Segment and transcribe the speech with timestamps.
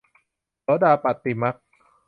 [0.61, 1.55] โสดาปัตติมรรค